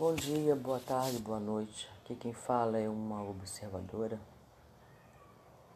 Bom 0.00 0.14
dia, 0.14 0.56
boa 0.56 0.80
tarde, 0.80 1.18
boa 1.18 1.38
noite. 1.38 1.86
Aqui 1.98 2.16
quem 2.16 2.32
fala 2.32 2.78
é 2.78 2.88
uma 2.88 3.22
observadora 3.22 4.18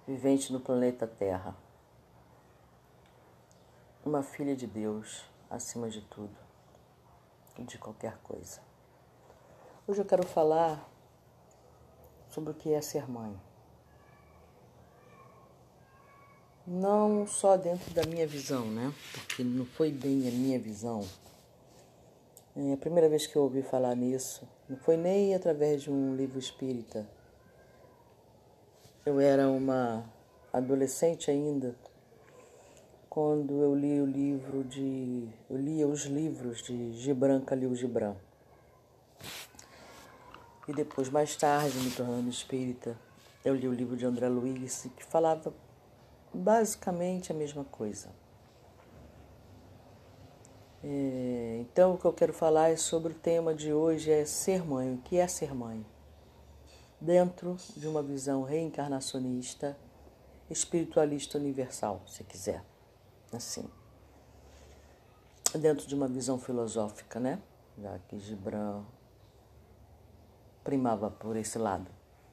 vivente 0.09 0.51
no 0.51 0.59
planeta 0.59 1.07
Terra. 1.07 1.55
Uma 4.03 4.23
filha 4.23 4.57
de 4.57 4.67
Deus, 4.67 5.27
acima 5.51 5.91
de 5.91 6.01
tudo 6.01 6.35
e 7.59 7.65
de 7.65 7.77
qualquer 7.77 8.17
coisa. 8.23 8.63
Hoje 9.87 10.01
eu 10.01 10.07
quero 10.07 10.27
falar 10.27 10.89
sobre 12.31 12.53
o 12.53 12.55
que 12.55 12.73
é 12.73 12.81
ser 12.81 13.07
mãe. 13.07 13.39
Não 16.67 17.27
só 17.27 17.59
dentro 17.59 17.93
da 17.93 18.07
minha 18.07 18.27
visão, 18.27 18.65
né? 18.71 18.91
Porque 19.13 19.45
não 19.45 19.67
foi 19.67 19.93
bem 19.93 20.27
a 20.27 20.31
minha 20.31 20.59
visão 20.59 21.07
é 22.57 22.73
a 22.73 22.77
primeira 22.77 23.09
vez 23.09 23.27
que 23.27 23.35
eu 23.35 23.43
ouvi 23.43 23.63
falar 23.63 23.97
nisso 23.97 24.49
não 24.69 24.77
foi 24.77 24.97
nem 24.97 25.35
através 25.35 25.83
de 25.83 25.91
um 25.91 26.15
livro 26.15 26.39
espírita. 26.39 27.07
Eu 29.05 29.19
era 29.19 29.49
uma 29.49 30.05
adolescente 30.53 31.31
ainda 31.31 31.75
quando 33.11 33.63
eu 33.63 33.75
li 33.75 34.01
o 34.01 34.07
livro 34.07 34.65
de. 34.65 35.29
Eu 35.51 35.57
lia 35.57 35.87
os 35.87 36.05
livros 36.05 36.63
de 36.63 36.93
Gibran 36.95 37.41
Khalil 37.45 37.75
Gibran. 37.75 38.17
E 40.67 40.73
depois, 40.73 41.11
mais 41.11 41.37
tarde, 41.37 41.79
me 41.79 41.91
tornando 41.91 42.29
espírita, 42.31 42.97
eu 43.45 43.55
li 43.55 43.69
o 43.69 43.73
livro 43.73 43.97
de 43.97 44.07
André 44.07 44.29
Luiz, 44.29 44.89
que 44.97 45.05
falava 45.05 45.53
basicamente 46.33 47.31
a 47.31 47.35
mesma 47.35 47.65
coisa. 47.65 48.09
É, 50.87 51.57
então, 51.63 51.95
o 51.95 51.99
que 51.99 52.05
eu 52.05 52.13
quero 52.13 52.35
falar 52.35 52.69
é 52.69 52.77
sobre 52.77 53.13
o 53.13 53.17
tema 53.17 53.55
de 53.55 53.73
hoje 53.73 54.11
é 54.11 54.27
ser 54.27 54.63
mãe. 54.63 54.93
O 54.93 54.99
que 54.99 55.17
é 55.17 55.27
ser 55.27 55.55
mãe? 55.55 55.85
Dentro 57.01 57.57
de 57.75 57.89
uma 57.89 58.03
visão 58.03 58.43
reencarnacionista, 58.43 59.79
espiritualista 60.51 61.39
universal, 61.39 62.03
se 62.07 62.23
quiser, 62.23 62.63
assim. 63.33 63.65
Dentro 65.55 65.87
de 65.87 65.95
uma 65.95 66.07
visão 66.07 66.39
filosófica, 66.39 67.19
né? 67.19 67.41
Já 67.79 67.99
que 68.01 68.19
Gibran 68.19 68.85
primava 70.63 71.11
por 71.11 71.35
esse 71.35 71.57
lado 71.57 71.91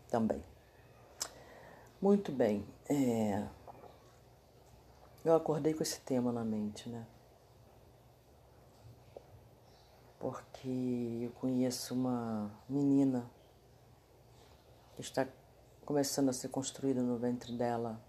também. 0.10 0.44
Muito 2.02 2.34
bem. 2.34 2.66
É... 2.90 3.48
Eu 5.24 5.36
acordei 5.36 5.74
com 5.74 5.84
esse 5.84 6.02
tema 6.02 6.34
na 6.34 6.44
mente, 6.44 6.90
né? 6.90 7.06
Porque 10.22 11.24
eu 11.24 11.32
conheço 11.32 11.96
uma 11.96 12.52
menina 12.70 13.26
que 14.94 15.02
está 15.02 15.28
começando 15.84 16.30
a 16.30 16.34
ser 16.34 16.50
construída 16.50 17.02
no 17.02 17.18
ventre 17.18 17.52
dela 17.58 18.00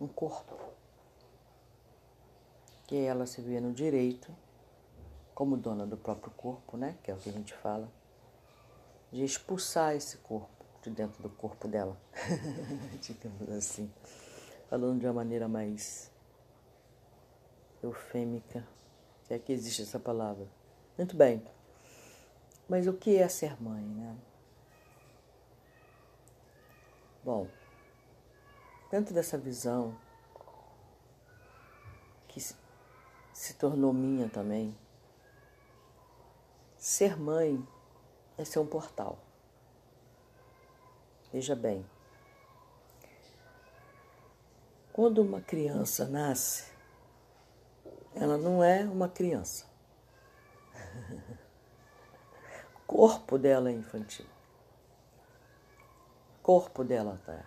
um 0.00 0.08
corpo 0.08 0.58
que 2.86 2.96
ela 2.96 3.26
se 3.26 3.42
vê 3.42 3.60
no 3.60 3.70
direito 3.70 4.34
como 5.34 5.58
dona 5.58 5.86
do 5.86 5.96
próprio 5.96 6.32
corpo, 6.32 6.78
né, 6.78 6.96
que 7.02 7.10
é 7.10 7.14
o 7.14 7.18
que 7.18 7.28
a 7.28 7.32
gente 7.32 7.52
fala, 7.52 7.92
de 9.12 9.22
expulsar 9.22 9.94
esse 9.94 10.16
corpo 10.18 10.64
de 10.82 10.88
dentro 10.88 11.22
do 11.22 11.28
corpo 11.28 11.68
dela, 11.68 12.00
digamos 13.02 13.50
assim, 13.50 13.92
falando 14.70 15.00
de 15.00 15.06
uma 15.06 15.12
maneira 15.12 15.48
mais 15.48 16.10
eufêmica, 17.82 18.66
se 19.24 19.34
é 19.34 19.38
que 19.38 19.52
existe 19.52 19.82
essa 19.82 20.00
palavra. 20.00 20.48
Muito 20.96 21.16
bem. 21.16 21.42
Mas 22.68 22.86
o 22.86 22.92
que 22.92 23.16
é 23.16 23.28
ser 23.28 23.60
mãe, 23.60 23.82
né? 23.82 24.16
Bom, 27.22 27.48
dentro 28.90 29.12
dessa 29.12 29.36
visão 29.36 29.96
que 32.28 32.40
se 33.32 33.54
tornou 33.54 33.92
minha 33.92 34.28
também, 34.28 34.76
ser 36.76 37.18
mãe 37.18 37.66
é 38.38 38.44
ser 38.44 38.60
um 38.60 38.66
portal. 38.66 39.18
Veja 41.32 41.56
bem, 41.56 41.84
quando 44.92 45.18
uma 45.22 45.40
criança 45.40 46.06
nasce, 46.06 46.72
ela 48.14 48.38
não 48.38 48.62
é 48.62 48.84
uma 48.84 49.08
criança 49.08 49.73
corpo 52.86 53.38
dela 53.38 53.70
é 53.70 53.72
infantil. 53.72 54.26
Corpo 56.42 56.84
dela 56.84 57.20
tá. 57.24 57.44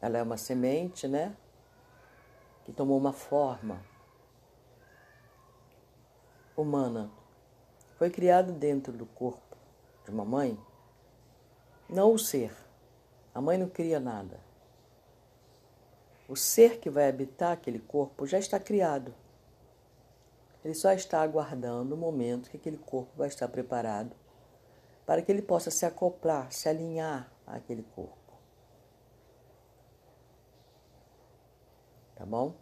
Ela 0.00 0.18
é 0.18 0.22
uma 0.22 0.36
semente, 0.36 1.06
né? 1.06 1.36
Que 2.64 2.72
tomou 2.72 2.98
uma 2.98 3.12
forma 3.12 3.80
humana. 6.56 7.10
Foi 7.96 8.10
criado 8.10 8.52
dentro 8.52 8.92
do 8.92 9.06
corpo 9.06 9.56
de 10.04 10.10
uma 10.10 10.24
mãe. 10.24 10.58
Não 11.88 12.12
o 12.12 12.18
ser. 12.18 12.52
A 13.34 13.40
mãe 13.40 13.56
não 13.56 13.68
cria 13.68 14.00
nada. 14.00 14.40
O 16.28 16.36
ser 16.36 16.78
que 16.78 16.90
vai 16.90 17.08
habitar 17.08 17.52
aquele 17.52 17.78
corpo 17.78 18.26
já 18.26 18.38
está 18.38 18.58
criado. 18.58 19.14
Ele 20.64 20.74
só 20.74 20.92
está 20.92 21.20
aguardando 21.20 21.94
o 21.94 21.98
momento 21.98 22.50
que 22.50 22.56
aquele 22.56 22.78
corpo 22.78 23.10
vai 23.16 23.28
estar 23.28 23.48
preparado 23.48 24.14
para 25.04 25.20
que 25.20 25.32
ele 25.32 25.42
possa 25.42 25.70
se 25.70 25.84
acoplar, 25.84 26.52
se 26.52 26.68
alinhar 26.68 27.32
àquele 27.46 27.82
corpo. 27.82 28.16
Tá 32.14 32.24
bom? 32.24 32.54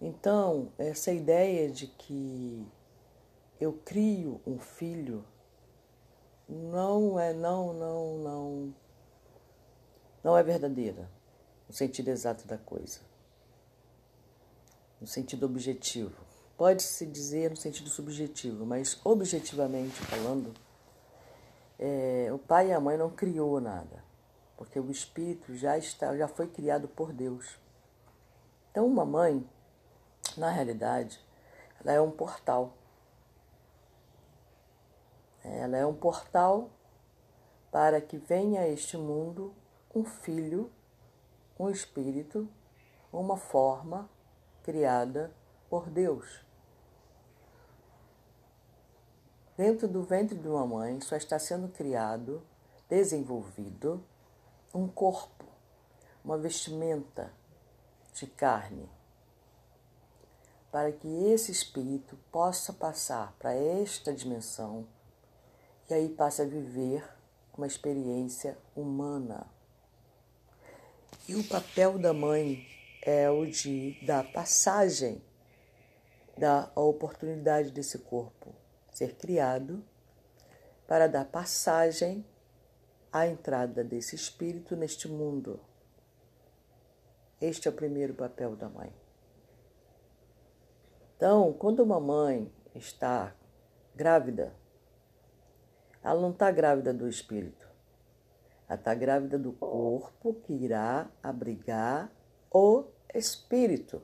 Então, 0.00 0.72
essa 0.78 1.12
ideia 1.12 1.68
de 1.68 1.88
que 1.88 2.66
eu 3.60 3.72
crio 3.84 4.40
um 4.46 4.58
filho 4.58 5.24
não 6.48 7.20
é 7.20 7.32
não 7.32 7.72
não 7.72 8.18
não 8.18 8.74
não 10.24 10.36
é 10.36 10.42
verdadeira 10.42 11.10
no 11.68 11.74
sentido 11.74 12.08
exato 12.08 12.46
da 12.46 12.58
coisa. 12.58 13.00
No 15.00 15.06
sentido 15.06 15.46
objetivo. 15.46 16.29
Pode-se 16.60 17.06
dizer 17.06 17.48
no 17.48 17.56
sentido 17.56 17.88
subjetivo, 17.88 18.66
mas 18.66 19.00
objetivamente 19.02 19.94
falando, 20.04 20.52
é, 21.78 22.28
o 22.30 22.38
pai 22.38 22.68
e 22.68 22.72
a 22.74 22.78
mãe 22.78 22.98
não 22.98 23.08
criou 23.08 23.58
nada, 23.62 24.04
porque 24.58 24.78
o 24.78 24.90
espírito 24.90 25.56
já 25.56 25.78
está, 25.78 26.14
já 26.14 26.28
foi 26.28 26.46
criado 26.46 26.86
por 26.86 27.14
Deus. 27.14 27.58
Então, 28.70 28.86
uma 28.86 29.06
mãe, 29.06 29.42
na 30.36 30.50
realidade, 30.50 31.18
ela 31.82 31.92
é 31.92 32.00
um 32.02 32.10
portal. 32.10 32.74
Ela 35.42 35.78
é 35.78 35.86
um 35.86 35.94
portal 35.94 36.68
para 37.72 38.02
que 38.02 38.18
venha 38.18 38.60
a 38.60 38.68
este 38.68 38.98
mundo 38.98 39.54
um 39.94 40.04
filho, 40.04 40.70
um 41.58 41.70
espírito, 41.70 42.46
uma 43.10 43.38
forma 43.38 44.10
criada 44.62 45.34
por 45.70 45.88
Deus. 45.88 46.49
Dentro 49.60 49.86
do 49.86 50.02
ventre 50.02 50.38
de 50.38 50.48
uma 50.48 50.66
mãe 50.66 50.98
só 51.02 51.16
está 51.16 51.38
sendo 51.38 51.68
criado, 51.68 52.42
desenvolvido, 52.88 54.02
um 54.72 54.88
corpo, 54.88 55.44
uma 56.24 56.38
vestimenta 56.38 57.30
de 58.14 58.26
carne, 58.26 58.88
para 60.72 60.90
que 60.90 61.06
esse 61.26 61.52
espírito 61.52 62.16
possa 62.32 62.72
passar 62.72 63.36
para 63.38 63.52
esta 63.52 64.14
dimensão 64.14 64.88
e 65.90 65.92
aí 65.92 66.08
passe 66.08 66.40
a 66.40 66.46
viver 66.46 67.06
uma 67.54 67.66
experiência 67.66 68.56
humana. 68.74 69.46
E 71.28 71.34
o 71.34 71.46
papel 71.46 71.98
da 71.98 72.14
mãe 72.14 72.66
é 73.02 73.28
o 73.28 73.44
de 73.44 73.98
dar 74.06 74.24
passagem, 74.32 75.20
dar 76.34 76.72
a 76.74 76.80
oportunidade 76.80 77.70
desse 77.72 77.98
corpo 77.98 78.58
ser 79.00 79.16
criado 79.16 79.82
para 80.86 81.06
dar 81.06 81.24
passagem 81.24 82.22
à 83.10 83.26
entrada 83.26 83.82
desse 83.82 84.14
espírito 84.14 84.76
neste 84.76 85.08
mundo. 85.08 85.58
Este 87.40 87.66
é 87.66 87.70
o 87.70 87.74
primeiro 87.74 88.12
papel 88.12 88.54
da 88.54 88.68
mãe. 88.68 88.94
Então, 91.16 91.50
quando 91.54 91.80
uma 91.80 91.98
mãe 91.98 92.52
está 92.74 93.34
grávida, 93.96 94.54
ela 96.02 96.20
não 96.20 96.32
está 96.32 96.50
grávida 96.50 96.92
do 96.92 97.08
espírito, 97.08 97.66
ela 98.68 98.78
está 98.78 98.94
grávida 98.94 99.38
do 99.38 99.52
corpo 99.54 100.34
que 100.42 100.52
irá 100.52 101.10
abrigar 101.22 102.12
o 102.50 102.84
espírito. 103.14 104.02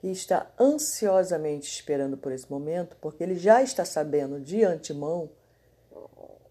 Que 0.00 0.08
está 0.08 0.50
ansiosamente 0.58 1.68
esperando 1.68 2.16
por 2.16 2.32
esse 2.32 2.50
momento, 2.50 2.96
porque 3.02 3.22
ele 3.22 3.34
já 3.34 3.62
está 3.62 3.84
sabendo 3.84 4.40
de 4.40 4.64
antemão 4.64 5.30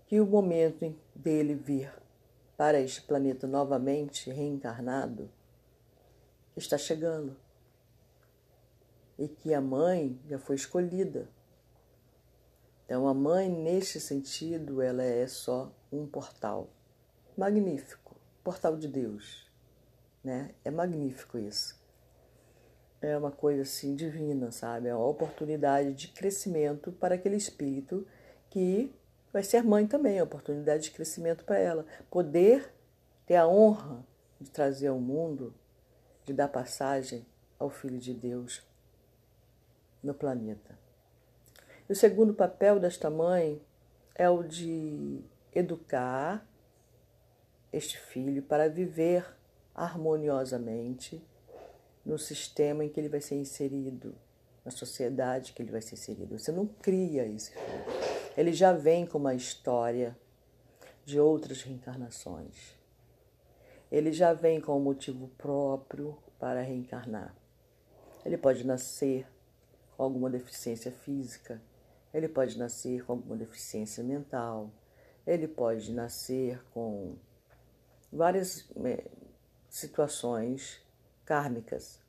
que 0.05 0.19
o 0.19 0.25
momento 0.25 0.95
dele 1.15 1.55
vir 1.55 1.91
para 2.55 2.79
este 2.79 3.01
planeta 3.01 3.47
novamente 3.47 4.29
reencarnado 4.29 5.31
está 6.55 6.77
chegando. 6.77 7.35
E 9.17 9.27
que 9.27 9.53
a 9.53 9.59
mãe 9.59 10.17
já 10.27 10.37
foi 10.37 10.55
escolhida. 10.55 11.27
Então 12.85 13.07
a 13.07 13.13
mãe, 13.13 13.49
neste 13.49 13.99
sentido, 13.99 14.81
ela 14.81 15.03
é 15.03 15.27
só 15.27 15.71
um 15.91 16.05
portal 16.05 16.69
magnífico, 17.35 18.15
portal 18.43 18.77
de 18.77 18.87
Deus, 18.87 19.49
né? 20.23 20.53
É 20.63 20.69
magnífico 20.69 21.37
isso 21.37 21.78
é 23.01 23.17
uma 23.17 23.31
coisa 23.31 23.61
assim 23.61 23.95
divina, 23.95 24.51
sabe? 24.51 24.87
É 24.87 24.95
uma 24.95 25.07
oportunidade 25.07 25.93
de 25.93 26.09
crescimento 26.09 26.91
para 26.91 27.15
aquele 27.15 27.37
espírito 27.37 28.05
que 28.49 28.93
vai 29.31 29.43
ser 29.43 29.63
mãe 29.63 29.87
também, 29.87 30.17
é 30.17 30.21
uma 30.21 30.25
oportunidade 30.25 30.83
de 30.83 30.91
crescimento 30.91 31.45
para 31.45 31.57
ela. 31.57 31.85
Poder 32.09 32.73
ter 33.25 33.35
a 33.35 33.47
honra 33.47 34.05
de 34.39 34.49
trazer 34.49 34.87
ao 34.87 34.99
mundo, 34.99 35.53
de 36.25 36.33
dar 36.33 36.47
passagem 36.47 37.25
ao 37.57 37.69
Filho 37.69 37.99
de 37.99 38.13
Deus 38.13 38.65
no 40.01 40.13
planeta. 40.13 40.77
E 41.87 41.93
o 41.93 41.95
segundo 41.95 42.33
papel 42.33 42.79
desta 42.79 43.09
mãe 43.09 43.61
é 44.15 44.29
o 44.29 44.43
de 44.43 45.23
educar 45.53 46.45
este 47.71 47.97
filho 47.97 48.41
para 48.43 48.69
viver 48.69 49.25
harmoniosamente 49.75 51.23
no 52.05 52.17
sistema 52.17 52.83
em 52.83 52.89
que 52.89 52.99
ele 52.99 53.09
vai 53.09 53.21
ser 53.21 53.35
inserido, 53.35 54.15
na 54.63 54.71
sociedade 54.71 55.53
que 55.53 55.61
ele 55.61 55.71
vai 55.71 55.81
ser 55.81 55.95
inserido. 55.95 56.37
Você 56.37 56.51
não 56.51 56.65
cria 56.65 57.25
esse 57.25 57.51
filho. 57.51 57.85
Ele 58.37 58.53
já 58.53 58.73
vem 58.73 59.05
com 59.05 59.17
uma 59.17 59.35
história 59.35 60.17
de 61.05 61.19
outras 61.19 61.61
reencarnações. 61.61 62.75
Ele 63.91 64.11
já 64.11 64.33
vem 64.33 64.61
com 64.61 64.77
um 64.77 64.83
motivo 64.83 65.27
próprio 65.37 66.17
para 66.39 66.61
reencarnar. 66.61 67.35
Ele 68.23 68.37
pode 68.37 68.65
nascer 68.65 69.27
com 69.97 70.03
alguma 70.03 70.29
deficiência 70.29 70.91
física, 70.91 71.61
ele 72.13 72.27
pode 72.27 72.57
nascer 72.57 73.03
com 73.03 73.13
alguma 73.13 73.35
deficiência 73.35 74.03
mental, 74.03 74.71
ele 75.25 75.47
pode 75.47 75.91
nascer 75.91 76.63
com 76.73 77.15
várias 78.11 78.69
eh, 78.85 79.05
situações 79.69 80.81
kármicas 81.29 82.01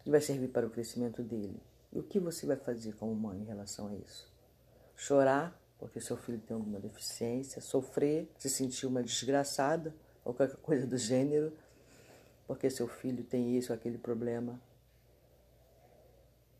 que 0.00 0.10
vai 0.10 0.20
servir 0.20 0.48
para 0.48 0.66
o 0.66 0.70
crescimento 0.70 1.22
dele. 1.22 1.62
E 1.92 2.00
o 2.00 2.02
que 2.02 2.18
você 2.18 2.44
vai 2.44 2.56
fazer 2.56 2.92
como 2.96 3.14
mãe 3.14 3.38
em 3.38 3.44
relação 3.44 3.86
a 3.86 3.94
isso? 3.94 4.28
Chorar 4.96 5.56
porque 5.78 6.00
seu 6.00 6.16
filho 6.16 6.40
tem 6.40 6.56
alguma 6.56 6.80
deficiência, 6.80 7.60
sofrer, 7.60 8.28
se 8.36 8.50
sentir 8.50 8.86
uma 8.86 9.00
desgraçada 9.00 9.94
ou 10.24 10.34
qualquer 10.34 10.56
coisa 10.56 10.86
do 10.88 10.98
gênero, 10.98 11.52
porque 12.48 12.68
seu 12.68 12.88
filho 12.88 13.22
tem 13.22 13.56
isso 13.56 13.72
ou 13.72 13.76
aquele 13.76 13.98
problema. 13.98 14.60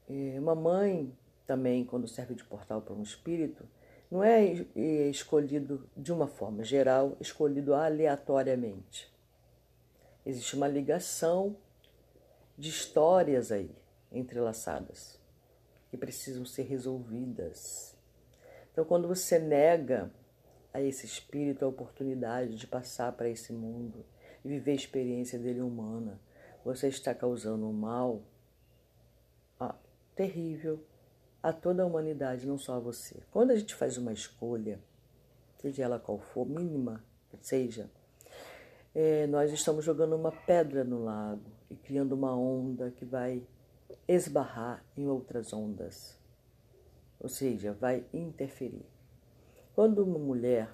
E 0.08 0.38
uma 0.38 0.54
mãe 0.54 1.12
também, 1.46 1.84
quando 1.84 2.06
serve 2.06 2.34
de 2.34 2.44
portal 2.44 2.80
para 2.80 2.94
um 2.94 3.02
espírito, 3.02 3.64
não 4.08 4.22
é 4.22 4.44
escolhido 5.10 5.88
de 5.96 6.12
uma 6.12 6.28
forma 6.28 6.62
geral, 6.62 7.16
escolhido 7.20 7.74
aleatoriamente. 7.74 9.13
Existe 10.24 10.56
uma 10.56 10.68
ligação 10.68 11.56
de 12.56 12.68
histórias 12.68 13.52
aí 13.52 13.70
entrelaçadas 14.10 15.18
que 15.90 15.96
precisam 15.96 16.44
ser 16.44 16.62
resolvidas. 16.62 17.94
Então, 18.72 18.84
quando 18.84 19.06
você 19.06 19.38
nega 19.38 20.10
a 20.72 20.80
esse 20.80 21.06
espírito 21.06 21.64
a 21.64 21.68
oportunidade 21.68 22.56
de 22.56 22.66
passar 22.66 23.12
para 23.12 23.28
esse 23.28 23.52
mundo 23.52 24.04
e 24.44 24.48
viver 24.48 24.72
a 24.72 24.76
experiência 24.76 25.38
dele 25.38 25.60
humana, 25.60 26.20
você 26.64 26.88
está 26.88 27.14
causando 27.14 27.66
um 27.68 27.72
mal 27.72 28.22
ah, 29.60 29.76
terrível 30.16 30.82
a 31.42 31.52
toda 31.52 31.82
a 31.82 31.86
humanidade, 31.86 32.46
não 32.46 32.58
só 32.58 32.74
a 32.74 32.80
você. 32.80 33.22
Quando 33.30 33.50
a 33.50 33.56
gente 33.56 33.74
faz 33.74 33.98
uma 33.98 34.12
escolha, 34.12 34.80
seja 35.58 35.84
ela 35.84 36.00
qual 36.00 36.18
for, 36.18 36.46
mínima 36.46 37.04
seja, 37.40 37.90
é, 38.94 39.26
nós 39.26 39.52
estamos 39.52 39.84
jogando 39.84 40.14
uma 40.14 40.30
pedra 40.30 40.84
no 40.84 41.02
lago 41.02 41.50
e 41.68 41.74
criando 41.74 42.12
uma 42.12 42.34
onda 42.36 42.92
que 42.92 43.04
vai 43.04 43.42
esbarrar 44.06 44.84
em 44.96 45.08
outras 45.08 45.52
ondas, 45.52 46.16
ou 47.18 47.28
seja, 47.28 47.72
vai 47.72 48.04
interferir. 48.12 48.86
Quando 49.74 50.04
uma 50.04 50.18
mulher 50.18 50.72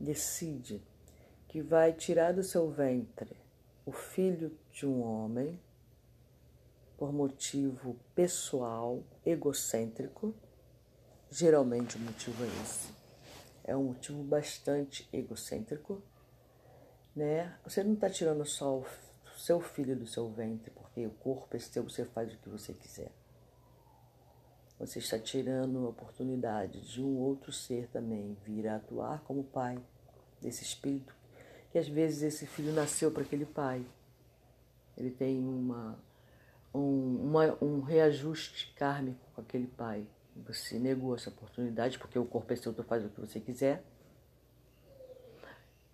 decide 0.00 0.82
que 1.46 1.62
vai 1.62 1.92
tirar 1.92 2.32
do 2.32 2.42
seu 2.42 2.68
ventre 2.70 3.36
o 3.86 3.92
filho 3.92 4.56
de 4.72 4.84
um 4.86 5.02
homem, 5.02 5.60
por 6.96 7.12
motivo 7.12 7.96
pessoal, 8.14 9.02
egocêntrico, 9.24 10.34
geralmente 11.30 11.96
o 11.96 12.00
motivo 12.00 12.42
é 12.44 12.46
esse. 12.62 12.92
É 13.64 13.76
um 13.76 13.84
motivo 13.84 14.22
bastante 14.22 15.08
egocêntrico 15.12 16.02
né? 17.14 17.54
Você 17.64 17.82
não 17.84 17.94
está 17.94 18.08
tirando 18.08 18.44
só 18.44 18.78
o 18.78 18.86
seu 19.36 19.60
filho 19.60 19.96
do 19.96 20.06
seu 20.06 20.30
ventre, 20.30 20.70
porque 20.70 21.06
o 21.06 21.10
corpo 21.10 21.56
é 21.56 21.58
seu, 21.58 21.82
você 21.82 22.04
faz 22.04 22.32
o 22.32 22.38
que 22.38 22.48
você 22.48 22.72
quiser. 22.72 23.10
Você 24.78 24.98
está 24.98 25.18
tirando 25.18 25.86
a 25.86 25.90
oportunidade 25.90 26.80
de 26.80 27.00
um 27.02 27.16
outro 27.18 27.52
ser 27.52 27.88
também 27.88 28.36
vir 28.44 28.66
a 28.66 28.76
atuar 28.76 29.20
como 29.22 29.44
pai 29.44 29.78
desse 30.40 30.64
espírito, 30.64 31.14
que 31.70 31.78
às 31.78 31.86
vezes 31.86 32.22
esse 32.22 32.46
filho 32.46 32.72
nasceu 32.72 33.10
para 33.10 33.22
aquele 33.22 33.46
pai. 33.46 33.86
Ele 34.96 35.10
tem 35.10 35.38
uma, 35.38 35.98
um, 36.74 37.28
uma, 37.28 37.58
um 37.62 37.80
reajuste 37.80 38.74
kármico 38.74 39.24
com 39.34 39.40
aquele 39.40 39.68
pai. 39.68 40.06
Você 40.46 40.78
negou 40.78 41.14
essa 41.14 41.30
oportunidade 41.30 41.98
porque 41.98 42.18
o 42.18 42.24
corpo 42.24 42.52
é 42.52 42.56
seu, 42.56 42.72
tu 42.72 42.82
faz 42.82 43.04
o 43.04 43.08
que 43.08 43.20
você 43.20 43.38
quiser. 43.38 43.84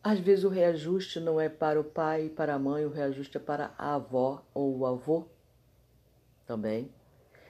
Às 0.02 0.20
vezes 0.20 0.44
o 0.44 0.48
reajuste 0.48 1.18
não 1.20 1.40
é 1.40 1.48
para 1.48 1.80
o 1.80 1.84
pai 1.84 2.26
e 2.26 2.30
para 2.30 2.54
a 2.54 2.58
mãe, 2.58 2.84
o 2.84 2.90
reajuste 2.90 3.36
é 3.36 3.40
para 3.40 3.74
a 3.76 3.94
avó 3.94 4.44
ou 4.54 4.78
o 4.78 4.86
avô 4.86 5.26
também. 6.46 6.90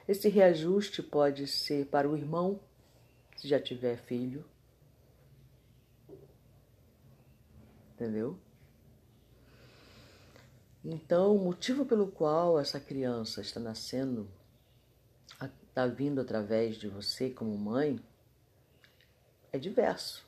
Esse 0.07 0.27
reajuste 0.27 1.03
pode 1.03 1.45
ser 1.47 1.85
para 1.85 2.09
o 2.09 2.17
irmão, 2.17 2.59
se 3.37 3.47
já 3.47 3.59
tiver 3.59 3.97
filho. 3.97 4.43
Entendeu? 7.93 8.37
Então, 10.83 11.35
o 11.35 11.39
motivo 11.39 11.85
pelo 11.85 12.07
qual 12.07 12.59
essa 12.59 12.79
criança 12.79 13.41
está 13.41 13.59
nascendo, 13.59 14.27
está 15.67 15.85
vindo 15.85 16.19
através 16.19 16.77
de 16.77 16.87
você 16.87 17.29
como 17.29 17.55
mãe, 17.57 18.01
é 19.51 19.59
diverso. 19.59 20.25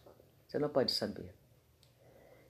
Você 0.47 0.59
não 0.59 0.69
pode 0.69 0.91
saber. 0.91 1.40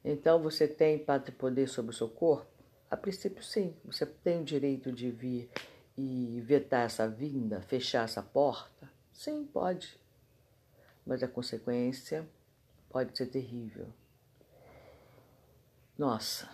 Então 0.03 0.41
você 0.41 0.67
tem 0.67 0.97
pátria 0.97 1.35
poder 1.37 1.67
sobre 1.67 1.91
o 1.91 1.93
seu 1.93 2.09
corpo? 2.09 2.47
A 2.89 2.97
princípio, 2.97 3.43
sim. 3.43 3.75
Você 3.85 4.05
tem 4.05 4.41
o 4.41 4.43
direito 4.43 4.91
de 4.91 5.11
vir 5.11 5.49
e 5.97 6.41
vetar 6.41 6.85
essa 6.85 7.07
vinda, 7.07 7.61
fechar 7.61 8.05
essa 8.05 8.21
porta? 8.21 8.91
Sim, 9.13 9.45
pode. 9.45 9.99
Mas 11.05 11.21
a 11.23 11.27
consequência 11.27 12.27
pode 12.89 13.17
ser 13.17 13.27
terrível. 13.27 13.87
Nossa, 15.97 16.49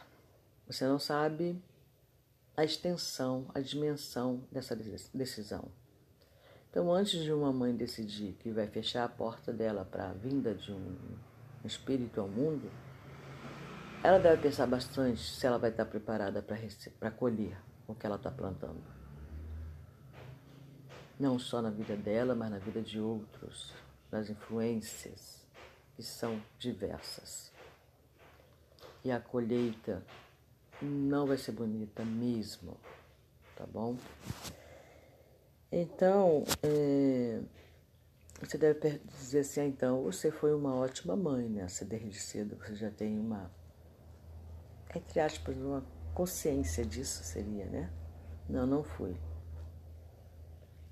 você 0.67 0.85
não 0.85 0.99
sabe 0.99 1.61
a 2.55 2.63
extensão, 2.65 3.49
a 3.53 3.61
dimensão 3.61 4.43
dessa 4.51 4.75
decisão. 5.13 5.71
Então, 6.69 6.91
antes 6.93 7.23
de 7.23 7.31
uma 7.31 7.53
mãe 7.53 7.75
decidir 7.75 8.33
que 8.33 8.51
vai 8.51 8.67
fechar 8.67 9.05
a 9.05 9.09
porta 9.09 9.53
dela 9.53 9.85
para 9.85 10.09
a 10.09 10.13
vinda 10.13 10.53
de 10.53 10.71
um 10.71 10.95
espírito 11.63 12.19
ao 12.19 12.27
mundo, 12.27 12.69
ela 14.03 14.19
deve 14.19 14.41
pensar 14.41 14.67
bastante 14.67 15.21
se 15.21 15.45
ela 15.45 15.57
vai 15.57 15.69
estar 15.69 15.85
preparada 15.85 16.41
para 16.99 17.11
colher 17.11 17.57
o 17.87 17.95
que 17.95 18.05
ela 18.05 18.15
está 18.15 18.29
plantando. 18.31 18.83
Não 21.19 21.39
só 21.39 21.61
na 21.61 21.69
vida 21.69 21.95
dela, 21.95 22.35
mas 22.35 22.51
na 22.51 22.59
vida 22.59 22.81
de 22.81 22.99
outros, 22.99 23.73
nas 24.11 24.29
influências 24.29 25.45
que 25.95 26.03
são 26.03 26.41
diversas. 26.59 27.51
E 29.03 29.11
a 29.11 29.19
colheita 29.19 30.03
não 30.81 31.25
vai 31.25 31.37
ser 31.37 31.53
bonita 31.53 32.05
mesmo, 32.05 32.77
tá 33.55 33.65
bom? 33.65 33.97
Então, 35.71 36.43
é, 36.61 37.41
você 38.39 38.57
deve 38.57 38.99
dizer 39.17 39.39
assim, 39.39 39.61
ah, 39.61 39.65
então, 39.65 40.03
você 40.03 40.29
foi 40.29 40.53
uma 40.53 40.75
ótima 40.75 41.15
mãe, 41.15 41.49
né? 41.49 41.67
Você 41.67 41.83
desde 41.83 42.13
cedo 42.13 42.55
você 42.57 42.75
já 42.75 42.91
tem 42.91 43.19
uma 43.19 43.51
entre 44.97 45.19
aspas, 45.19 45.55
uma 45.57 45.83
consciência 46.13 46.85
disso 46.85 47.23
seria, 47.23 47.65
né? 47.65 47.93
Não, 48.49 48.65
não 48.65 48.83
fui. 48.83 49.15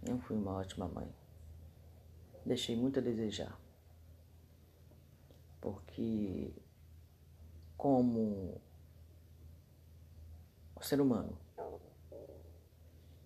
Não 0.08 0.20
fui 0.20 0.38
uma 0.38 0.54
ótima 0.54 0.88
mãe. 0.88 1.12
Deixei 2.46 2.76
muito 2.76 3.00
a 3.00 3.02
desejar. 3.02 3.60
Porque, 5.60 6.54
como 7.76 8.62
ser 10.82 11.02
humano, 11.02 11.36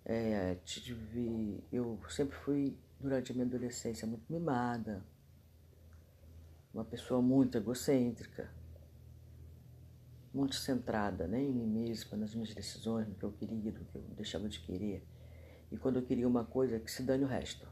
é, 0.05 0.55
tive, 0.63 1.62
eu 1.74 2.00
sempre 2.09 2.38
fui, 2.38 2.77
durante 3.00 3.31
a 3.31 3.36
minha 3.36 3.45
adolescência, 3.45 4.07
muito 4.07 4.24
mimada, 4.31 5.03
uma 6.74 6.86
pessoa 6.86 7.21
muito 7.21 7.57
egocêntrica, 7.57 8.50
muito 10.33 10.55
centrada 10.55 11.27
né, 11.27 11.41
em 11.41 11.51
mim 11.51 11.65
mesma, 11.65 12.17
nas 12.17 12.33
minhas 12.33 12.53
decisões, 12.53 13.07
no 13.07 13.15
que 13.15 13.24
eu 13.24 13.31
queria, 13.31 13.71
no 13.71 13.86
que 13.86 13.95
eu 13.95 14.01
deixava 14.15 14.48
de 14.48 14.59
querer. 14.59 15.05
E 15.71 15.77
quando 15.77 15.98
eu 15.98 16.03
queria 16.05 16.27
uma 16.27 16.45
coisa, 16.45 16.79
que 16.79 16.91
se 16.91 17.03
dane 17.03 17.24
o 17.24 17.27
resto. 17.27 17.67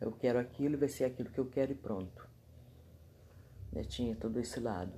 Eu 0.00 0.12
quero 0.12 0.38
aquilo 0.38 0.74
e 0.74 0.76
vai 0.76 0.88
ser 0.88 1.04
aquilo 1.04 1.30
que 1.30 1.38
eu 1.38 1.46
quero 1.46 1.72
e 1.72 1.74
pronto. 1.74 2.28
Né, 3.72 3.84
tinha 3.84 4.14
todo 4.16 4.38
esse 4.38 4.60
lado. 4.60 4.92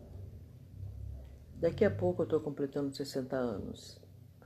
Daqui 1.55 1.85
a 1.85 1.91
pouco 1.91 2.23
eu 2.23 2.25
estou 2.25 2.41
completando 2.41 2.95
60 2.95 3.37
anos. 3.37 4.01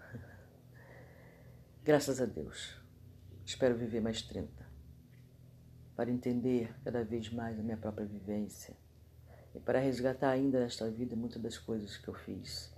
Graças 1.82 2.20
a 2.20 2.26
Deus. 2.26 2.76
Espero 3.44 3.76
viver 3.76 4.00
mais 4.00 4.22
30. 4.22 4.50
Para 5.96 6.10
entender 6.10 6.74
cada 6.84 7.02
vez 7.04 7.32
mais 7.32 7.58
a 7.58 7.62
minha 7.62 7.76
própria 7.76 8.06
vivência 8.06 8.76
e 9.54 9.60
para 9.60 9.78
resgatar 9.78 10.30
ainda 10.30 10.60
nesta 10.60 10.90
vida 10.90 11.16
muitas 11.16 11.42
das 11.42 11.58
coisas 11.58 11.96
que 11.96 12.08
eu 12.08 12.14
fiz, 12.14 12.72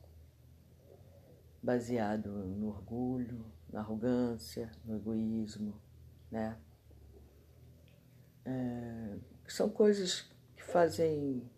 baseado 1.63 2.29
no 2.31 2.69
orgulho, 2.69 3.45
na 3.73 3.81
arrogância, 3.81 4.71
no 4.85 4.97
egoísmo, 4.97 5.81
né? 6.31 6.59
É, 8.45 9.17
são 9.47 9.69
coisas 9.71 10.23
que 10.57 10.63
fazem. 10.63 11.49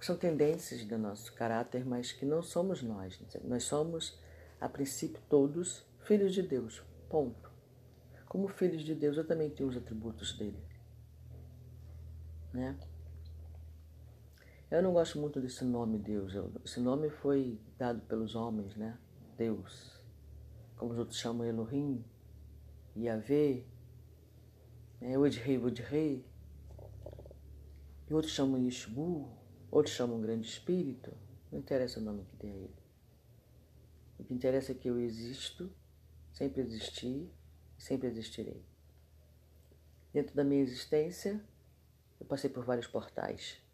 são 0.00 0.16
tendências 0.16 0.84
do 0.84 0.98
nosso 0.98 1.32
caráter, 1.34 1.84
mas 1.84 2.12
que 2.12 2.24
não 2.24 2.42
somos 2.42 2.82
nós. 2.82 3.20
Nós 3.42 3.64
somos, 3.64 4.20
a 4.60 4.68
princípio, 4.68 5.20
todos 5.28 5.84
filhos 6.04 6.32
de 6.32 6.42
Deus. 6.42 6.82
Ponto. 7.08 7.50
Como 8.28 8.46
filhos 8.48 8.82
de 8.82 8.94
Deus, 8.94 9.16
eu 9.16 9.26
também 9.26 9.50
tenho 9.50 9.68
os 9.68 9.76
atributos 9.76 10.36
dele. 10.36 10.62
Né? 12.52 12.78
Eu 14.76 14.82
não 14.82 14.92
gosto 14.92 15.18
muito 15.18 15.40
desse 15.40 15.64
nome 15.64 15.98
Deus. 15.98 16.34
Esse 16.62 16.80
nome 16.80 17.08
foi 17.08 17.58
dado 17.78 18.02
pelos 18.02 18.34
homens, 18.34 18.76
né? 18.76 18.98
Deus. 19.34 19.98
Como 20.76 20.92
os 20.92 20.98
outros 20.98 21.18
chamam 21.18 21.46
Elohim, 21.46 22.04
Yahvé, 22.94 23.64
né? 25.00 25.16
Odrei, 25.16 25.56
Odrei. 25.56 26.26
E 28.06 28.12
outros 28.12 28.34
chamam 28.34 28.58
Yeshbu, 28.58 29.26
outros 29.70 29.94
chamam 29.94 30.20
Grande 30.20 30.46
Espírito. 30.46 31.10
Não 31.50 31.58
interessa 31.58 31.98
o 31.98 32.02
nome 32.02 32.26
que 32.26 32.36
dê 32.36 32.48
a 32.48 32.54
ele. 32.54 32.76
O 34.18 34.24
que 34.24 34.34
interessa 34.34 34.72
é 34.72 34.74
que 34.74 34.90
eu 34.90 35.00
existo, 35.00 35.72
sempre 36.30 36.60
existi 36.60 37.30
e 37.78 37.82
sempre 37.82 38.08
existirei. 38.08 38.62
Dentro 40.12 40.36
da 40.36 40.44
minha 40.44 40.60
existência, 40.60 41.42
eu 42.20 42.26
passei 42.26 42.50
por 42.50 42.62
vários 42.62 42.86
portais 42.86 43.64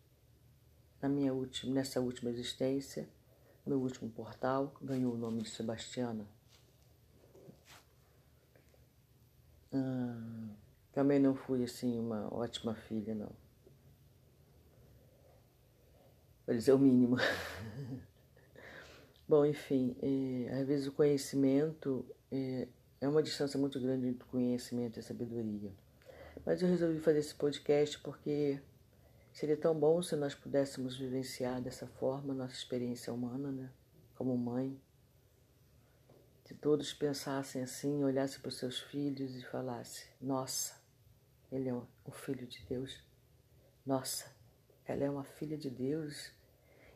na 1.03 1.09
minha 1.09 1.35
última, 1.35 1.75
nessa 1.75 2.01
última 2.01 2.31
existência, 2.31 3.09
meu 3.67 3.81
último 3.81 4.09
portal 4.09 4.73
ganhou 4.81 5.13
o 5.13 5.19
nome 5.19 5.43
de 5.43 5.51
Sebastiana. 5.51 6.25
Ah, 9.73 10.49
também 10.93 11.19
não 11.19 11.35
fui 11.35 11.65
assim 11.65 11.99
uma 11.99 12.33
ótima 12.33 12.75
filha, 12.75 13.15
não. 13.15 13.33
Para 16.47 16.55
dizer 16.55 16.73
o 16.73 16.79
mínimo. 16.79 17.17
Bom, 19.27 19.47
enfim, 19.47 19.97
é, 20.03 20.61
às 20.61 20.67
vezes 20.67 20.87
o 20.87 20.93
conhecimento 20.93 22.05
é, 22.31 22.69
é 23.01 23.09
uma 23.09 23.23
distância 23.23 23.59
muito 23.59 23.81
grande 23.81 24.07
entre 24.07 24.29
conhecimento 24.29 25.01
e 25.01 25.03
sabedoria. 25.03 25.73
Mas 26.45 26.61
eu 26.61 26.69
resolvi 26.69 27.01
fazer 27.01 27.21
esse 27.21 27.35
podcast 27.35 27.99
porque 28.01 28.61
Seria 29.33 29.57
tão 29.57 29.79
bom 29.79 30.03
se 30.03 30.15
nós 30.15 30.35
pudéssemos 30.35 30.97
vivenciar 30.97 31.61
dessa 31.61 31.87
forma 31.87 32.35
nossa 32.35 32.55
experiência 32.55 33.13
humana, 33.13 33.51
né? 33.51 33.73
Como 34.15 34.37
mãe. 34.37 34.79
Se 36.45 36.55
todos 36.55 36.93
pensassem 36.93 37.63
assim, 37.63 38.05
olhassem 38.05 38.41
para 38.41 38.51
os 38.51 38.59
seus 38.59 38.79
filhos 38.79 39.35
e 39.35 39.43
falassem: 39.43 40.07
Nossa, 40.21 40.79
ele 41.51 41.71
é 41.71 41.75
um 41.75 42.13
filho 42.13 42.47
de 42.47 42.63
Deus. 42.67 43.03
Nossa, 43.87 44.31
ela 44.85 45.03
é 45.03 45.11
uma 45.11 45.25
filha 45.25 45.57
de 45.57 45.71
Deus. 45.71 46.31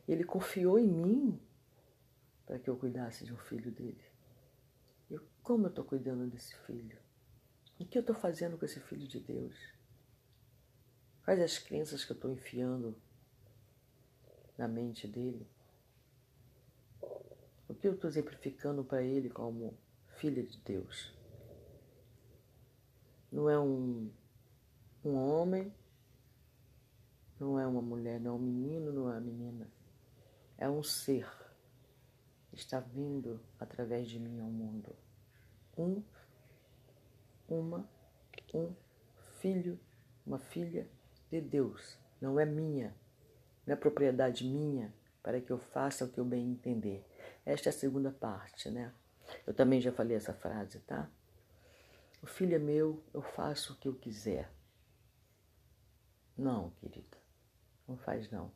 Ele 0.07 0.23
confiou 0.23 0.77
em 0.77 0.87
mim 0.87 1.41
para 2.45 2.59
que 2.59 2.69
eu 2.69 2.77
cuidasse 2.77 3.25
de 3.25 3.33
um 3.33 3.37
filho 3.37 3.71
dele. 3.71 4.05
E 5.09 5.17
como 5.41 5.65
eu 5.65 5.69
estou 5.69 5.83
cuidando 5.83 6.27
desse 6.27 6.55
filho? 6.65 6.99
O 7.79 7.85
que 7.85 7.97
eu 7.97 8.01
estou 8.01 8.15
fazendo 8.15 8.57
com 8.57 8.65
esse 8.65 8.79
filho 8.79 9.07
de 9.07 9.19
Deus? 9.19 9.76
Quais 11.27 11.41
as 11.41 11.59
crenças 11.59 12.05
que 12.05 12.13
eu 12.13 12.15
estou 12.15 12.31
enfiando 12.31 12.95
na 14.57 14.65
mente 14.65 15.05
dele? 15.05 15.45
O 17.67 17.75
que 17.75 17.85
eu 17.85 17.95
estou 17.95 18.09
exemplificando 18.09 18.81
para 18.81 19.03
ele 19.03 19.29
como 19.29 19.77
filha 20.15 20.41
de 20.41 20.57
Deus? 20.59 21.13
Não 23.29 23.49
é 23.49 23.59
um, 23.59 24.09
um 25.03 25.15
homem, 25.15 25.75
não 27.37 27.59
é 27.59 27.67
uma 27.67 27.81
mulher, 27.81 28.21
não 28.21 28.31
é 28.31 28.33
um 28.35 28.39
menino, 28.39 28.93
não 28.93 29.09
é 29.09 29.15
uma 29.15 29.19
menina. 29.19 29.69
É 30.57 30.69
um 30.69 30.81
ser 30.81 31.29
está 32.53 32.79
vindo 32.79 33.41
através 33.59 34.07
de 34.07 34.17
mim 34.17 34.39
ao 34.39 34.47
mundo. 34.47 34.95
Um, 35.77 36.01
uma, 37.49 37.85
um 38.53 38.73
filho, 39.41 39.77
uma 40.25 40.39
filha 40.39 40.89
de 41.29 41.41
Deus, 41.41 41.97
não 42.21 42.39
é 42.39 42.45
minha, 42.45 42.95
não 43.65 43.73
é 43.73 43.75
propriedade 43.75 44.45
minha 44.45 44.93
para 45.21 45.41
que 45.41 45.51
eu 45.51 45.57
faça 45.57 46.05
o 46.05 46.09
que 46.09 46.19
eu 46.19 46.25
bem 46.25 46.49
entender. 46.49 47.05
Esta 47.45 47.69
é 47.69 47.71
a 47.71 47.73
segunda 47.73 48.11
parte, 48.11 48.69
né? 48.69 48.93
Eu 49.45 49.53
também 49.53 49.81
já 49.81 49.91
falei 49.91 50.15
essa 50.15 50.33
frase, 50.33 50.79
tá? 50.79 51.09
O 52.21 52.27
filho 52.27 52.55
é 52.55 52.59
meu, 52.59 53.03
eu 53.13 53.21
faço 53.21 53.73
o 53.73 53.75
que 53.75 53.87
eu 53.87 53.95
quiser. 53.95 54.49
Não, 56.37 56.71
querida, 56.79 57.17
não 57.87 57.97
faz 57.97 58.29
não. 58.31 58.51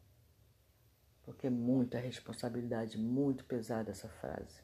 Porque 1.23 1.47
é 1.47 1.49
muita 1.49 1.99
responsabilidade, 1.99 2.97
muito 2.97 3.45
pesada 3.45 3.91
essa 3.91 4.07
frase. 4.07 4.61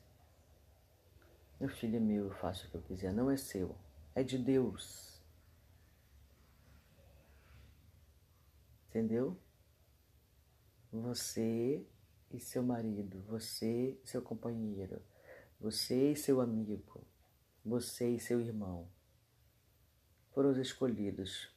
Meu 1.59 1.69
filho 1.69 1.97
é 1.97 1.99
meu, 1.99 2.25
eu 2.25 2.33
faço 2.35 2.67
o 2.67 2.69
que 2.69 2.75
eu 2.75 2.81
quiser. 2.81 3.11
Não 3.11 3.29
é 3.29 3.37
seu, 3.37 3.75
é 4.13 4.23
de 4.23 4.37
Deus. 4.37 5.06
Entendeu? 8.89 9.37
Você 10.91 11.85
e 12.31 12.39
seu 12.39 12.63
marido, 12.63 13.21
você 13.21 13.99
e 14.03 14.07
seu 14.07 14.21
companheiro, 14.21 15.01
você 15.59 16.11
e 16.11 16.15
seu 16.15 16.41
amigo, 16.41 17.05
você 17.63 18.09
e 18.09 18.19
seu 18.19 18.39
irmão 18.39 18.89
foram 20.31 20.51
os 20.51 20.57
escolhidos 20.57 21.49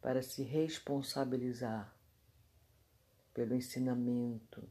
para 0.00 0.22
se 0.22 0.42
responsabilizar 0.42 1.94
pelo 3.34 3.54
ensinamento, 3.54 4.68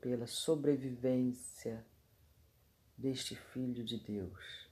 pela 0.00 0.26
sobrevivência 0.26 1.84
deste 2.96 3.34
Filho 3.34 3.84
de 3.84 3.98
Deus, 3.98 4.68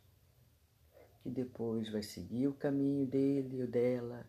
que 1.23 1.31
depois 1.31 1.91
vai 1.91 2.03
seguir 2.03 2.49
o 2.49 2.55
caminho 2.55 3.07
dele 3.07 3.63
ou 3.63 3.69
dela 3.69 4.27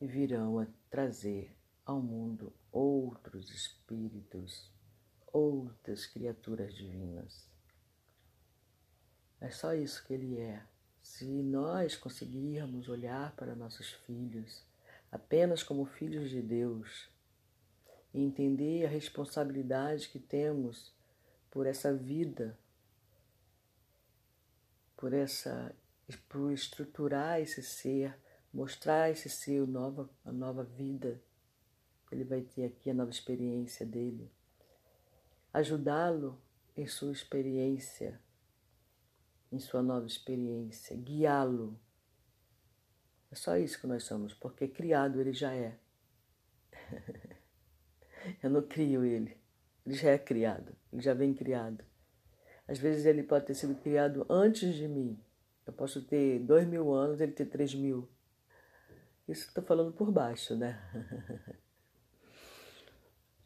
e 0.00 0.06
virão 0.06 0.58
a 0.58 0.66
trazer 0.90 1.56
ao 1.84 2.00
mundo 2.00 2.52
outros 2.70 3.50
espíritos, 3.50 4.70
outras 5.26 6.06
criaturas 6.06 6.74
divinas. 6.74 7.48
É 9.40 9.50
só 9.50 9.74
isso 9.74 10.04
que 10.04 10.14
ele 10.14 10.38
é. 10.38 10.62
Se 11.02 11.24
nós 11.24 11.96
conseguirmos 11.96 12.88
olhar 12.88 13.34
para 13.36 13.54
nossos 13.54 13.92
filhos 13.92 14.64
apenas 15.10 15.62
como 15.62 15.86
filhos 15.86 16.30
de 16.30 16.42
Deus 16.42 17.08
e 18.12 18.20
entender 18.20 18.84
a 18.84 18.88
responsabilidade 18.88 20.08
que 20.08 20.18
temos 20.18 20.92
por 21.50 21.66
essa 21.66 21.94
vida, 21.94 22.58
por 24.96 25.12
essa 25.12 25.74
por 26.28 26.52
estruturar 26.52 27.40
esse 27.40 27.62
ser 27.62 28.16
mostrar 28.56 29.10
esse 29.10 29.28
seu 29.28 29.66
nova, 29.66 30.08
a 30.24 30.32
nova 30.32 30.64
vida 30.64 31.20
ele 32.10 32.24
vai 32.24 32.40
ter 32.40 32.64
aqui, 32.64 32.88
a 32.88 32.94
nova 32.94 33.10
experiência 33.10 33.84
dele. 33.84 34.32
Ajudá-lo 35.52 36.40
em 36.74 36.86
sua 36.86 37.12
experiência, 37.12 38.18
em 39.52 39.58
sua 39.58 39.82
nova 39.82 40.06
experiência, 40.06 40.96
guiá-lo. 40.96 41.78
É 43.30 43.34
só 43.34 43.58
isso 43.58 43.78
que 43.78 43.86
nós 43.86 44.04
somos, 44.04 44.32
porque 44.32 44.66
criado 44.66 45.20
ele 45.20 45.34
já 45.34 45.52
é. 45.52 45.78
Eu 48.42 48.48
não 48.48 48.62
crio 48.62 49.04
ele, 49.04 49.36
ele 49.84 49.96
já 49.96 50.12
é 50.12 50.18
criado, 50.18 50.74
ele 50.90 51.02
já 51.02 51.12
vem 51.12 51.34
criado. 51.34 51.84
Às 52.66 52.78
vezes 52.78 53.04
ele 53.04 53.22
pode 53.22 53.44
ter 53.44 53.54
sido 53.54 53.74
criado 53.74 54.24
antes 54.30 54.74
de 54.74 54.88
mim. 54.88 55.22
Eu 55.66 55.74
posso 55.74 56.00
ter 56.00 56.38
dois 56.38 56.66
mil 56.66 56.90
anos, 56.94 57.20
ele 57.20 57.32
ter 57.32 57.44
três 57.44 57.74
mil. 57.74 58.08
Isso 59.28 59.48
estou 59.48 59.64
falando 59.64 59.92
por 59.92 60.10
baixo, 60.10 60.54
né? 60.54 60.80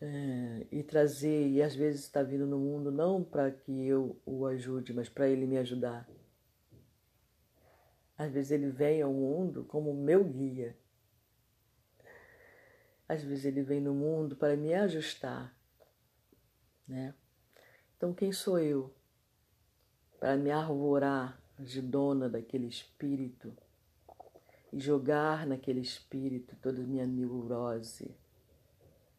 É, 0.03 0.67
e 0.73 0.83
trazer, 0.83 1.47
e 1.49 1.63
às 1.63 1.75
vezes 1.75 2.01
está 2.01 2.23
vindo 2.23 2.47
no 2.47 2.59
mundo 2.59 2.91
não 2.91 3.23
para 3.23 3.51
que 3.51 3.87
eu 3.87 4.19
o 4.25 4.47
ajude, 4.47 4.95
mas 4.95 5.11
para 5.11 5.29
ele 5.29 5.47
me 5.47 5.59
ajudar. 5.59 6.09
Às 8.17 8.33
vezes 8.33 8.51
ele 8.51 8.71
vem 8.71 9.03
ao 9.03 9.13
mundo 9.13 9.63
como 9.65 9.93
meu 9.93 10.25
guia. 10.25 10.75
Às 13.07 13.23
vezes 13.23 13.45
ele 13.45 13.63
vem 13.63 13.79
no 13.79 13.93
mundo 13.93 14.37
para 14.37 14.57
me 14.57 14.73
ajustar, 14.73 15.55
né? 16.89 17.15
Então 17.99 18.15
quem 18.15 18.33
sou 18.33 18.59
eu 18.59 18.91
para 20.19 20.35
me 20.35 20.51
arvorar 20.51 21.39
de 21.59 21.83
dona 21.83 22.27
daquele 22.27 22.69
espírito 22.69 23.55
e 24.73 24.79
jogar 24.79 25.47
naquele 25.47 25.81
espírito 25.81 26.57
toda 26.61 26.83
a 26.83 26.87
minha 26.87 27.07
neurose? 27.07 28.15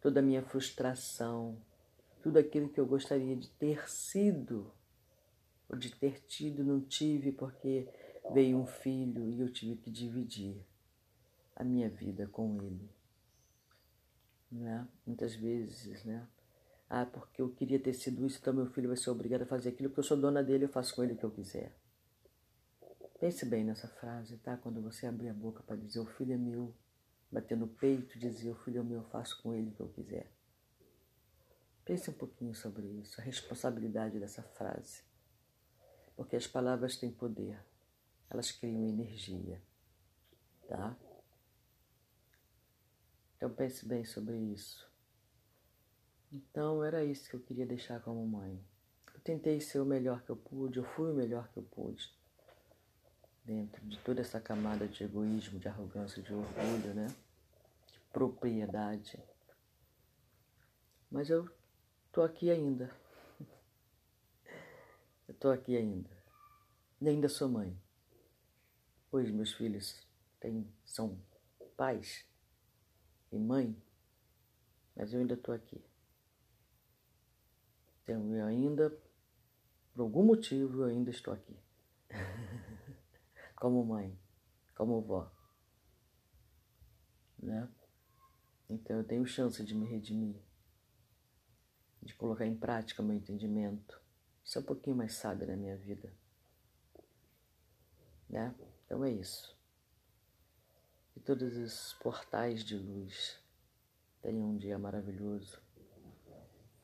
toda 0.01 0.20
a 0.20 0.24
minha 0.24 0.41
frustração, 0.41 1.55
tudo 2.24 2.39
aquilo 2.39 2.70
que 2.70 2.79
eu 2.79 2.86
gostaria 2.86 3.36
de 3.36 3.48
ter 3.51 3.88
sido, 3.88 4.72
ou 5.70 5.77
de 5.77 5.91
ter 5.96 6.20
tido, 6.27 6.63
não 6.63 6.81
tive 6.81 7.31
porque 7.31 7.88
veio 8.34 8.58
um 8.58 8.65
filho 8.65 9.29
e 9.29 9.39
eu 9.39 9.51
tive 9.51 9.75
que 9.75 9.91
dividir 9.91 10.58
a 11.55 11.63
minha 11.63 11.88
vida 11.89 12.27
com 12.27 12.62
ele. 12.62 12.89
Né? 14.51 14.86
Muitas 15.05 15.36
vezes, 15.36 16.03
né? 16.03 16.27
Ah, 16.89 17.05
porque 17.05 17.41
eu 17.41 17.50
queria 17.50 17.79
ter 17.79 17.93
sido 17.93 18.25
isso, 18.25 18.39
então 18.41 18.53
meu 18.53 18.65
filho 18.65 18.89
vai 18.89 18.98
ser 18.98 19.12
obrigado 19.12 19.43
a 19.43 19.46
fazer 19.46 19.70
aquilo, 19.70 19.89
porque 19.89 20.01
eu 20.01 20.03
sou 20.03 20.17
dona 20.17 20.43
dele, 20.43 20.65
eu 20.65 20.70
faço 20.70 20.93
com 20.93 21.03
ele 21.03 21.13
o 21.13 21.17
que 21.17 21.24
eu 21.24 21.31
quiser. 21.31 21.72
Pense 23.21 23.45
bem 23.45 23.63
nessa 23.63 23.87
frase, 23.87 24.35
tá? 24.37 24.57
Quando 24.57 24.81
você 24.81 25.05
abrir 25.05 25.29
a 25.29 25.33
boca 25.33 25.61
para 25.61 25.75
dizer 25.75 25.99
o 25.99 26.07
filho 26.07 26.33
é 26.33 26.37
meu, 26.37 26.73
bater 27.31 27.55
no 27.55 27.67
peito 27.67 28.17
dizer: 28.17 28.49
O 28.49 28.55
filho 28.55 28.83
meu, 28.83 29.01
eu 29.01 29.09
faço 29.09 29.39
com 29.43 29.53
ele 29.53 29.69
o 29.69 29.73
que 29.73 29.79
eu 29.79 29.89
quiser. 29.89 30.31
Pense 31.85 32.09
um 32.09 32.13
pouquinho 32.13 32.55
sobre 32.55 32.87
isso, 32.87 33.21
a 33.21 33.23
responsabilidade 33.23 34.19
dessa 34.19 34.41
frase. 34.41 35.03
Porque 36.15 36.35
as 36.35 36.47
palavras 36.47 36.97
têm 36.97 37.11
poder, 37.11 37.63
elas 38.27 38.51
criam 38.51 38.87
energia, 38.87 39.61
tá? 40.67 40.97
Então 43.37 43.53
pense 43.53 43.85
bem 43.85 44.03
sobre 44.03 44.35
isso. 44.35 44.91
Então 46.33 46.83
era 46.83 47.05
isso 47.05 47.29
que 47.29 47.35
eu 47.35 47.39
queria 47.39 47.67
deixar 47.67 48.01
como 48.01 48.25
mãe. 48.25 48.59
Eu 49.13 49.19
tentei 49.19 49.61
ser 49.61 49.79
o 49.79 49.85
melhor 49.85 50.23
que 50.23 50.31
eu 50.31 50.35
pude, 50.35 50.79
eu 50.79 50.83
fui 50.83 51.11
o 51.11 51.15
melhor 51.15 51.47
que 51.49 51.57
eu 51.57 51.63
pude 51.63 52.19
dentro 53.43 53.86
de 53.86 53.98
toda 54.00 54.21
essa 54.21 54.39
camada 54.39 54.88
de 54.88 55.03
egoísmo, 55.03 55.60
de 55.60 55.67
arrogância, 55.67 56.21
de 56.21 56.33
orgulho, 56.33 56.93
né? 56.93 57.07
De 57.88 58.00
propriedade. 58.12 59.19
Mas 61.10 61.29
eu 61.29 61.50
tô 62.12 62.21
aqui 62.21 62.50
ainda. 62.50 62.93
Eu 65.27 65.33
tô 65.36 65.50
aqui 65.50 65.77
ainda. 65.77 66.10
E 67.00 67.07
ainda 67.07 67.29
sou 67.29 67.48
mãe. 67.48 67.75
Hoje 69.12 69.31
meus 69.31 69.53
filhos 69.53 70.05
têm, 70.39 70.67
são 70.86 71.17
pais 71.75 72.25
e 73.32 73.39
mãe, 73.39 73.75
mas 74.95 75.13
eu 75.13 75.19
ainda 75.19 75.36
tô 75.36 75.51
aqui. 75.51 75.84
Então 78.04 78.36
eu 78.36 78.45
ainda, 78.45 78.89
por 79.93 80.04
algum 80.04 80.23
motivo, 80.23 80.84
eu 80.84 80.89
ainda 80.89 81.10
estou 81.10 81.34
aqui. 81.34 81.58
como 83.62 83.86
mãe, 83.86 84.19
como 84.74 85.00
vó. 85.04 85.32
Né? 87.38 87.69
Então 88.67 88.97
eu 88.97 89.04
tenho 89.04 89.24
chance 89.24 89.63
de 89.63 89.76
me 89.76 89.86
redimir, 89.86 90.41
de 92.02 92.15
colocar 92.15 92.47
em 92.47 92.58
prática 92.58 93.04
meu 93.04 93.15
entendimento, 93.15 94.02
ser 94.43 94.60
um 94.60 94.63
pouquinho 94.63 94.95
mais 94.95 95.13
sábio 95.13 95.45
na 95.45 95.56
minha 95.56 95.78
vida. 95.78 96.12
Né? 98.28 98.56
Então 98.84 99.06
é 99.06 99.12
isso. 99.12 99.56
Que 101.13 101.19
todos 101.19 101.56
os 101.56 101.93
portais 102.02 102.63
de 102.63 102.76
luz 102.76 103.39
tenham 104.24 104.50
um 104.50 104.58
dia 104.58 104.80
maravilhoso. 104.80 105.62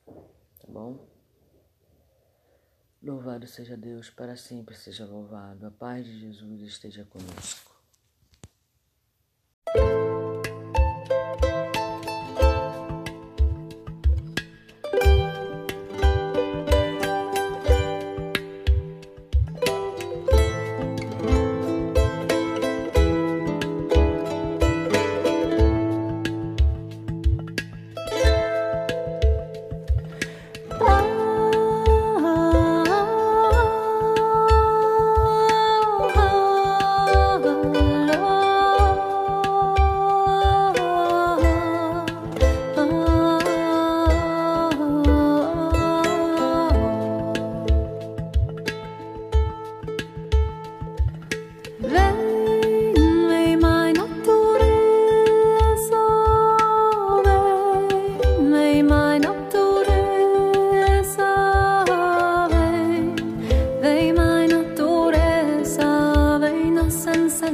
Tá 0.06 0.68
bom? 0.68 1.08
Louvado 3.00 3.46
seja 3.46 3.76
Deus, 3.76 4.10
para 4.10 4.36
sempre 4.36 4.74
seja 4.74 5.04
louvado. 5.04 5.66
A 5.66 5.70
paz 5.70 6.04
de 6.04 6.18
Jesus 6.18 6.62
esteja 6.62 7.04
conosco. 7.04 7.67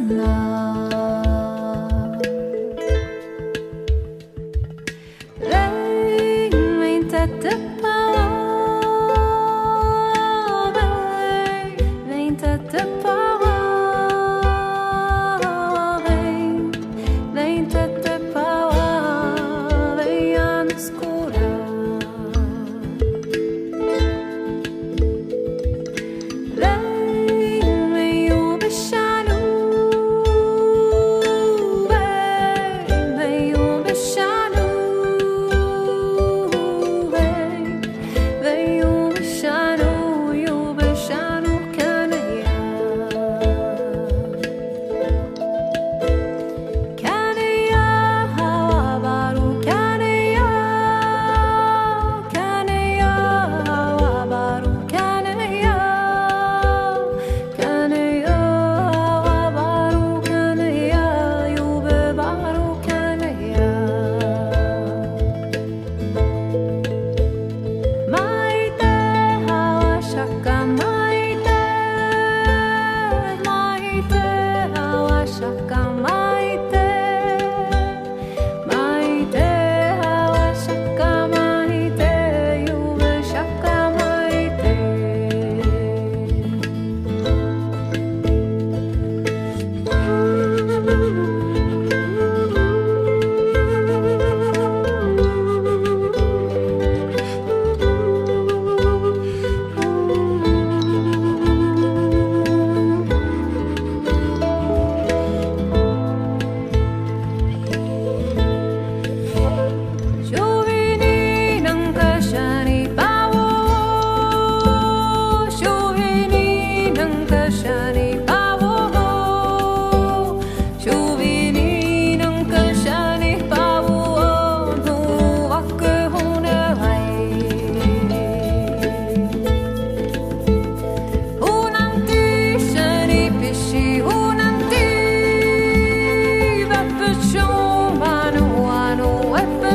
love. 0.04 0.43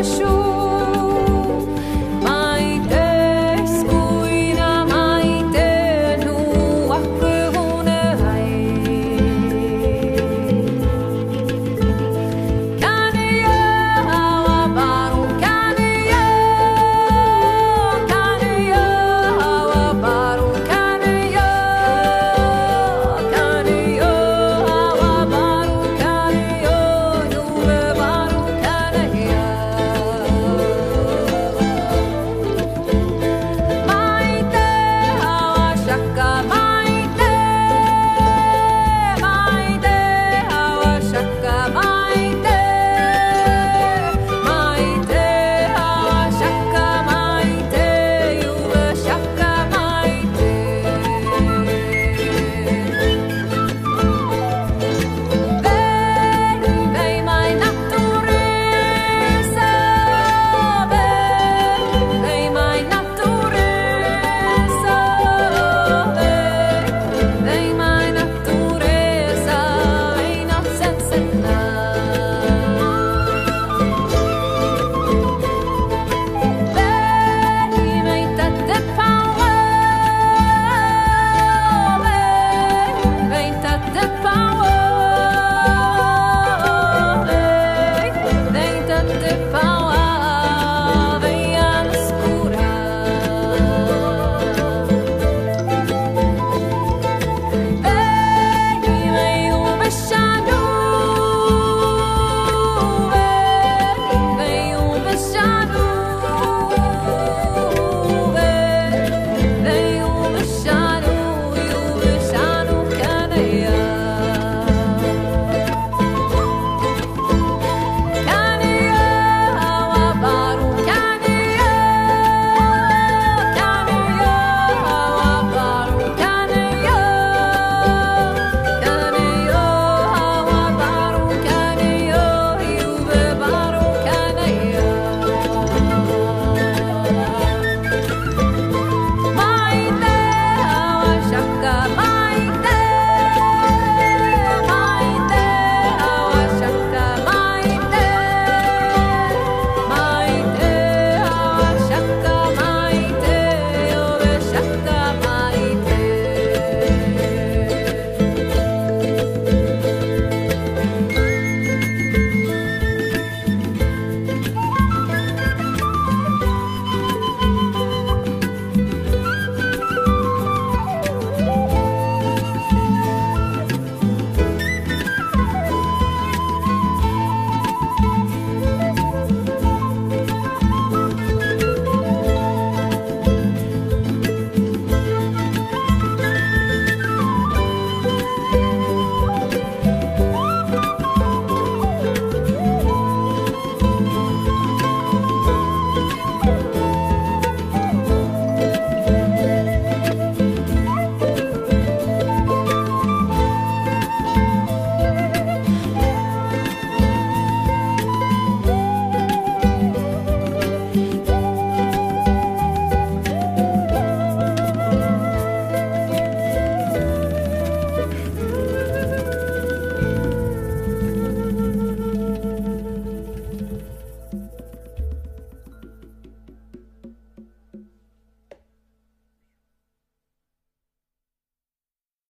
the. 0.01 0.48